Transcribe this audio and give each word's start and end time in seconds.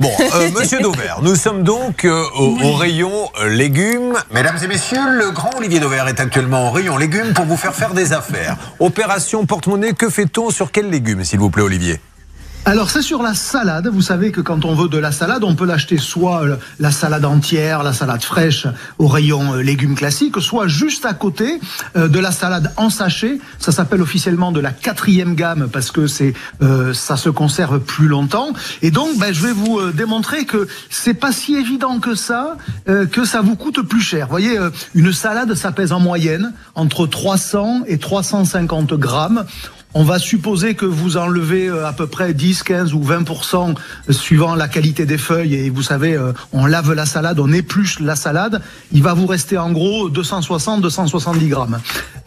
Bon, 0.00 0.10
euh, 0.20 0.50
monsieur 0.58 0.80
Dauvert, 0.80 1.20
nous 1.22 1.36
sommes 1.36 1.62
donc 1.62 2.04
euh, 2.04 2.24
au, 2.36 2.56
au 2.62 2.72
rayon 2.72 3.30
euh, 3.40 3.48
légumes. 3.48 4.14
Mesdames 4.32 4.58
et 4.62 4.66
messieurs, 4.66 4.98
le 5.08 5.30
grand 5.30 5.50
Olivier 5.56 5.78
Dauvert 5.78 6.08
est 6.08 6.18
actuellement 6.18 6.68
au 6.68 6.70
rayon 6.72 6.96
légumes 6.96 7.32
pour 7.32 7.44
vous 7.44 7.56
faire 7.56 7.74
faire 7.74 7.94
des 7.94 8.12
affaires. 8.12 8.56
Opération 8.80 9.46
porte-monnaie, 9.46 9.92
que 9.92 10.10
fait-on 10.10 10.50
sur 10.50 10.72
quels 10.72 10.90
légumes, 10.90 11.24
s'il 11.24 11.38
vous 11.38 11.50
plaît, 11.50 11.62
Olivier? 11.62 12.00
Alors 12.66 12.88
c'est 12.88 13.02
sur 13.02 13.22
la 13.22 13.34
salade. 13.34 13.88
Vous 13.88 14.00
savez 14.00 14.32
que 14.32 14.40
quand 14.40 14.64
on 14.64 14.74
veut 14.74 14.88
de 14.88 14.96
la 14.96 15.12
salade, 15.12 15.44
on 15.44 15.54
peut 15.54 15.66
l'acheter 15.66 15.98
soit 15.98 16.44
euh, 16.44 16.56
la 16.80 16.92
salade 16.92 17.26
entière, 17.26 17.82
la 17.82 17.92
salade 17.92 18.22
fraîche 18.22 18.66
au 18.96 19.06
rayon 19.06 19.56
euh, 19.56 19.60
légumes 19.60 19.94
classiques, 19.94 20.40
soit 20.40 20.66
juste 20.66 21.04
à 21.04 21.12
côté 21.12 21.60
euh, 21.94 22.08
de 22.08 22.18
la 22.18 22.32
salade 22.32 22.72
en 22.78 22.88
sachet. 22.88 23.38
Ça 23.58 23.70
s'appelle 23.70 24.00
officiellement 24.00 24.50
de 24.50 24.60
la 24.60 24.70
quatrième 24.70 25.34
gamme 25.34 25.68
parce 25.70 25.90
que 25.90 26.06
c'est 26.06 26.32
ça 26.94 27.18
se 27.18 27.28
conserve 27.28 27.80
plus 27.80 28.08
longtemps. 28.08 28.54
Et 28.80 28.90
donc 28.90 29.18
ben, 29.18 29.34
je 29.34 29.42
vais 29.42 29.52
vous 29.52 29.92
démontrer 29.92 30.46
que 30.46 30.66
c'est 30.88 31.14
pas 31.14 31.32
si 31.32 31.56
évident 31.56 31.98
que 31.98 32.14
ça, 32.14 32.56
que 32.86 33.24
ça 33.24 33.42
vous 33.42 33.56
coûte 33.56 33.82
plus 33.82 34.00
cher. 34.00 34.26
Vous 34.26 34.30
voyez, 34.30 34.58
une 34.94 35.12
salade 35.12 35.54
ça 35.54 35.72
pèse 35.72 35.92
en 35.92 36.00
moyenne 36.00 36.52
entre 36.74 37.06
300 37.06 37.82
et 37.86 37.98
350 37.98 38.94
grammes. 38.94 39.44
On 39.96 40.02
va 40.02 40.18
supposer 40.18 40.74
que 40.74 40.86
vous 40.86 41.16
enlevez 41.16 41.68
euh, 41.68 41.86
à 41.86 41.92
peu 41.92 42.08
près 42.08 42.34
10, 42.34 42.64
15 42.64 42.94
ou 42.94 43.00
20% 43.00 43.76
suivant 44.10 44.56
la 44.56 44.66
qualité 44.66 45.06
des 45.06 45.18
feuilles. 45.18 45.54
Et 45.54 45.70
vous 45.70 45.82
savez, 45.82 46.14
euh, 46.14 46.32
on 46.52 46.66
lave 46.66 46.92
la 46.92 47.06
salade, 47.06 47.38
on 47.38 47.52
épluche 47.52 48.00
la 48.00 48.16
salade. 48.16 48.60
Il 48.90 49.04
va 49.04 49.14
vous 49.14 49.26
rester 49.26 49.56
en 49.56 49.70
gros 49.70 50.08
260, 50.08 50.82
270 50.82 51.48
grammes. 51.48 51.78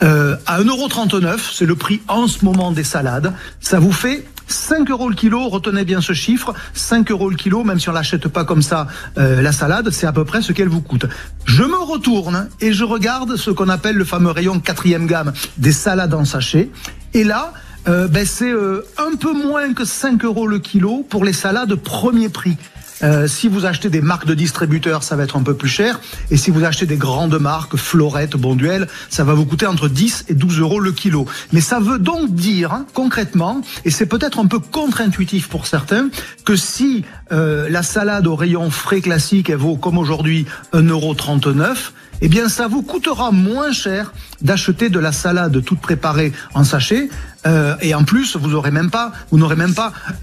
Euh, 0.01 0.37
à 0.45 0.61
1,39€, 0.61 1.39
c'est 1.53 1.65
le 1.65 1.75
prix 1.75 2.01
en 2.07 2.27
ce 2.27 2.45
moment 2.45 2.71
des 2.71 2.85
salades. 2.85 3.33
Ça 3.59 3.79
vous 3.79 3.91
fait 3.91 4.25
5 4.47 4.89
euros 4.89 5.09
le 5.09 5.15
kilo, 5.15 5.49
retenez 5.49 5.83
bien 5.83 6.01
ce 6.01 6.13
chiffre, 6.13 6.53
5 6.73 7.11
euros 7.11 7.29
le 7.29 7.35
kilo, 7.35 7.63
même 7.63 7.79
si 7.79 7.89
on 7.89 7.91
l'achète 7.91 8.27
pas 8.27 8.45
comme 8.45 8.61
ça, 8.61 8.87
euh, 9.17 9.41
la 9.41 9.51
salade, 9.51 9.89
c'est 9.91 10.07
à 10.07 10.13
peu 10.13 10.25
près 10.25 10.41
ce 10.41 10.53
qu'elle 10.53 10.69
vous 10.69 10.81
coûte. 10.81 11.05
Je 11.45 11.63
me 11.63 11.77
retourne 11.77 12.47
et 12.61 12.73
je 12.73 12.83
regarde 12.83 13.35
ce 13.35 13.51
qu'on 13.51 13.69
appelle 13.69 13.97
le 13.97 14.05
fameux 14.05 14.31
rayon 14.31 14.59
quatrième 14.59 15.05
gamme 15.05 15.33
des 15.57 15.73
salades 15.73 16.13
en 16.13 16.25
sachet. 16.25 16.69
Et 17.17 17.23
là, 17.23 17.51
euh, 17.87 18.07
ben 18.07 18.27
c'est 18.27 18.51
euh, 18.51 18.85
un 18.99 19.15
peu 19.15 19.33
moins 19.33 19.73
que 19.73 19.85
5 19.85 20.23
euros 20.23 20.45
le 20.45 20.59
kilo 20.59 21.03
pour 21.09 21.25
les 21.25 21.33
salades 21.33 21.73
premier 21.73 22.29
prix. 22.29 22.57
Euh, 23.03 23.27
si 23.27 23.47
vous 23.47 23.65
achetez 23.65 23.89
des 23.89 24.01
marques 24.01 24.27
de 24.27 24.35
distributeurs, 24.35 25.01
ça 25.01 25.15
va 25.15 25.23
être 25.23 25.35
un 25.35 25.41
peu 25.41 25.55
plus 25.55 25.67
cher. 25.67 25.99
Et 26.29 26.37
si 26.37 26.51
vous 26.51 26.63
achetez 26.63 26.85
des 26.85 26.97
grandes 26.97 27.39
marques, 27.39 27.75
Florette, 27.75 28.37
Bonduel, 28.37 28.87
ça 29.09 29.23
va 29.23 29.33
vous 29.33 29.45
coûter 29.45 29.65
entre 29.65 29.87
10 29.87 30.25
et 30.29 30.35
12 30.35 30.59
euros 30.59 30.79
le 30.79 30.91
kilo. 30.91 31.25
Mais 31.53 31.61
ça 31.61 31.79
veut 31.79 31.97
donc 31.97 32.35
dire, 32.35 32.71
hein, 32.71 32.85
concrètement, 32.93 33.61
et 33.83 33.89
c'est 33.89 34.05
peut-être 34.05 34.37
un 34.37 34.45
peu 34.45 34.59
contre-intuitif 34.59 35.47
pour 35.47 35.65
certains, 35.65 36.09
que 36.45 36.55
si 36.55 37.03
euh, 37.31 37.67
la 37.67 37.81
salade 37.81 38.27
au 38.27 38.35
rayon 38.35 38.69
frais 38.69 39.01
classique, 39.01 39.49
elle 39.49 39.57
vaut 39.57 39.75
comme 39.75 39.97
aujourd'hui 39.97 40.45
1,39€, 40.73 41.93
eh 42.21 42.27
bien 42.27 42.49
ça 42.49 42.67
vous 42.67 42.81
coûtera 42.81 43.31
moins 43.31 43.71
cher 43.71 44.13
d'acheter 44.41 44.89
de 44.89 44.99
la 44.99 45.11
salade 45.11 45.63
toute 45.63 45.79
préparée 45.79 46.33
en 46.53 46.63
sachet 46.63 47.09
euh, 47.45 47.75
et 47.81 47.93
en 47.93 48.03
plus 48.03 48.35
vous 48.35 48.47
n'aurez 48.49 48.71
même 48.71 48.89
pas 48.89 49.13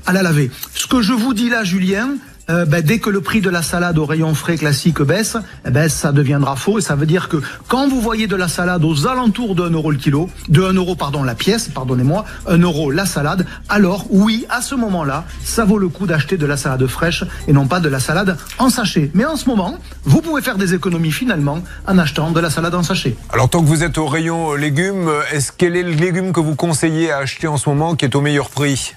à 0.07 0.13
la 0.13 0.23
laver. 0.23 0.51
Ce 0.75 0.87
que 0.87 1.03
je 1.03 1.13
vous 1.13 1.35
dis 1.35 1.49
là 1.51 1.65
Julien, 1.65 2.11
euh, 2.51 2.65
ben, 2.67 2.83
dès 2.83 2.99
que 2.99 3.11
le 3.11 3.21
prix 3.21 3.41
de 3.41 3.51
la 3.51 3.63
salade 3.63 3.99
au 3.99 4.05
rayon 4.05 4.35
frais 4.35 4.57
classique 4.57 5.01
baisse, 5.01 5.37
eh 5.67 5.71
ben, 5.71 5.89
ça 5.89 6.13
deviendra 6.13 6.57
faux 6.57 6.79
et 6.79 6.83
ça 6.83 6.95
veut 6.95 7.07
dire 7.07 7.29
que 7.29 7.39
quand 7.69 7.89
vous 7.89 8.01
voyez 8.01 8.27
de 8.27 8.37
la 8.37 8.49
salade 8.49 8.85
aux 8.85 9.07
alentours 9.07 9.55
de 9.55 9.63
1 9.63 9.71
euro 9.71 9.91
le 9.91 9.97
kilo, 9.97 10.29
de 10.49 10.63
1 10.63 10.75
euro 10.75 10.95
pardon 10.95 11.23
la 11.23 11.35
pièce, 11.35 11.69
pardonnez-moi, 11.69 12.25
1 12.47 12.59
euro 12.59 12.91
la 12.91 13.07
salade, 13.07 13.47
alors 13.69 14.07
oui, 14.11 14.47
à 14.51 14.61
ce 14.61 14.75
moment-là, 14.75 15.25
ça 15.43 15.65
vaut 15.65 15.79
le 15.79 15.89
coup 15.89 16.07
d'acheter 16.07 16.37
de 16.37 16.47
la 16.47 16.57
salade 16.57 16.87
fraîche 16.87 17.25
et 17.49 17.53
non 17.53 17.67
pas 17.67 17.81
de 17.81 17.89
la 17.89 18.01
salade 18.01 18.37
en 18.59 18.69
sachet. 18.69 19.11
Mais 19.15 19.25
en 19.25 19.37
ce 19.37 19.49
moment, 19.49 19.79
vous 20.05 20.21
pouvez 20.21 20.43
faire 20.43 20.59
des 20.59 20.75
économies 20.75 21.13
finalement 21.13 21.63
en 21.87 21.99
achetant 21.99 22.31
de 22.31 22.41
la 22.41 22.51
salade 22.51 22.75
en 22.75 22.83
sachet. 22.83 23.17
Alors, 23.31 23.49
tant 23.49 23.63
que 23.63 23.67
vous 23.67 23.83
êtes 23.83 23.99
au 23.99 24.07
rayon 24.07 24.55
légumes, 24.55 25.11
est-ce 25.33 25.53
quel 25.57 25.77
est 25.77 25.83
le 25.83 25.93
légume 25.93 26.33
que 26.33 26.41
vous 26.41 26.55
conseillez 26.55 27.11
à 27.11 27.19
acheter 27.19 27.47
en 27.47 27.57
ce 27.57 27.69
moment 27.69 27.95
qui 27.95 28.05
est 28.05 28.15
au 28.15 28.21
meilleur 28.21 28.51
prix? 28.51 28.95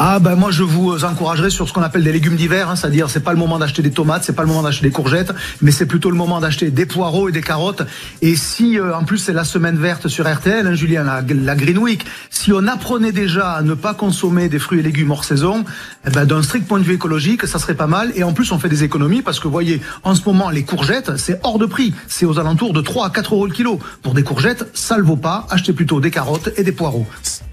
Ah 0.00 0.20
ben 0.20 0.36
moi 0.36 0.52
je 0.52 0.62
vous 0.62 1.04
encouragerai 1.04 1.50
sur 1.50 1.66
ce 1.66 1.72
qu'on 1.72 1.82
appelle 1.82 2.04
des 2.04 2.12
légumes 2.12 2.36
d'hiver, 2.36 2.70
hein, 2.70 2.76
c'est-à-dire 2.76 3.10
c'est 3.10 3.24
pas 3.24 3.32
le 3.32 3.38
moment 3.38 3.58
d'acheter 3.58 3.82
des 3.82 3.90
tomates, 3.90 4.22
c'est 4.22 4.32
pas 4.32 4.42
le 4.42 4.48
moment 4.48 4.62
d'acheter 4.62 4.86
des 4.86 4.92
courgettes, 4.92 5.32
mais 5.60 5.72
c'est 5.72 5.86
plutôt 5.86 6.08
le 6.08 6.16
moment 6.16 6.38
d'acheter 6.38 6.70
des 6.70 6.86
poireaux 6.86 7.28
et 7.28 7.32
des 7.32 7.40
carottes. 7.40 7.82
Et 8.22 8.36
si 8.36 8.78
euh, 8.78 8.96
en 8.96 9.02
plus 9.02 9.18
c'est 9.18 9.32
la 9.32 9.42
semaine 9.42 9.76
verte 9.76 10.06
sur 10.06 10.32
RTL, 10.32 10.64
hein, 10.64 10.74
Julien, 10.74 11.02
la, 11.02 11.56
Green 11.56 11.78
Week, 11.78 12.04
si 12.30 12.52
on 12.52 12.68
apprenait 12.68 13.10
déjà 13.10 13.50
à 13.50 13.62
ne 13.62 13.74
pas 13.74 13.92
consommer 13.92 14.48
des 14.48 14.60
fruits 14.60 14.78
et 14.78 14.82
légumes 14.84 15.10
hors 15.10 15.24
saison, 15.24 15.64
eh 16.06 16.10
ben, 16.10 16.26
d'un 16.26 16.44
strict 16.44 16.68
point 16.68 16.78
de 16.78 16.84
vue 16.84 16.94
écologique, 16.94 17.44
ça 17.48 17.58
serait 17.58 17.74
pas 17.74 17.88
mal. 17.88 18.12
Et 18.14 18.22
en 18.22 18.32
plus 18.32 18.52
on 18.52 18.60
fait 18.60 18.68
des 18.68 18.84
économies 18.84 19.22
parce 19.22 19.40
que 19.40 19.48
voyez, 19.48 19.80
en 20.04 20.14
ce 20.14 20.22
moment 20.24 20.48
les 20.50 20.62
courgettes 20.62 21.16
c'est 21.16 21.40
hors 21.42 21.58
de 21.58 21.66
prix, 21.66 21.92
c'est 22.06 22.24
aux 22.24 22.38
alentours 22.38 22.72
de 22.72 22.82
3 22.82 23.06
à 23.06 23.10
4 23.10 23.34
euros 23.34 23.46
le 23.46 23.52
kilo. 23.52 23.80
Pour 24.02 24.14
des 24.14 24.22
courgettes, 24.22 24.64
ça 24.74 24.96
le 24.96 25.02
vaut 25.02 25.16
pas. 25.16 25.48
Achetez 25.50 25.72
plutôt 25.72 25.98
des 25.98 26.12
carottes 26.12 26.50
et 26.56 26.62
des 26.62 26.70
poireaux. 26.70 27.08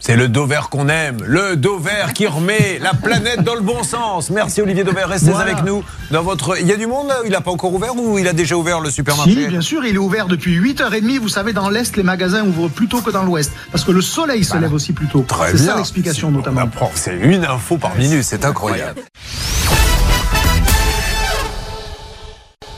C'est 0.08 0.16
le 0.16 0.28
Dover 0.28 0.62
qu'on 0.70 0.88
aime, 0.88 1.18
le 1.26 1.56
Dover 1.56 2.14
qui 2.14 2.28
remet 2.28 2.78
la 2.80 2.94
planète 2.94 3.42
dans 3.42 3.56
le 3.56 3.62
bon 3.62 3.82
sens. 3.82 4.30
Merci 4.30 4.62
Olivier 4.62 4.84
Dover, 4.84 5.06
restez 5.06 5.32
Voilà. 5.32 5.54
avec 5.54 5.66
nous. 5.66 5.84
Dans 6.12 6.22
votre, 6.22 6.62
il 6.62 6.68
y 6.68 6.72
a 6.72 6.76
du 6.76 6.86
monde 6.86 7.08
là 7.08 7.16
Il 7.26 7.32
n'a 7.32 7.42
pas 7.42 7.50
encore 7.50 7.74
ouvert 7.74 7.96
ou 7.96 8.20
il 8.20 8.28
a 8.28 8.34
déjà 8.34 8.56
ouvert 8.56 8.82
le 8.82 8.92
supermarché 8.92 9.32
Si, 9.34 9.48
bien 9.48 9.62
sûr, 9.62 9.84
il 9.84 9.96
est 9.96 9.98
ouvert 9.98 10.28
depuis 10.28 10.60
8h30. 10.60 11.18
Vous 11.18 11.28
savez, 11.28 11.54
dans 11.54 11.70
l'Est, 11.70 11.98
les 11.98 12.04
magasins 12.04 12.44
ouvrent 12.46 12.68
plus 12.68 12.88
tôt 12.88 13.02
que 13.02 13.10
dans 13.10 13.24
l'Ouest. 13.24 13.52
Parce 13.72 13.84
que 13.84 13.92
le 13.92 14.02
soleil 14.02 14.44
se 14.44 14.56
lève 14.58 14.76
aussi 14.76 14.94
plus 14.94 15.08
tôt. 15.08 15.26
Très 15.28 15.54
C'est 15.54 15.58
ça 15.58 15.76
l'explication 15.76 16.28
On 16.28 16.32
notamment. 16.34 16.70
C'est 16.94 17.18
une 17.18 17.44
info 17.44 17.80
par 17.80 17.96
minute, 17.96 18.22
c'est 18.22 18.46
incroyable. 18.46 19.02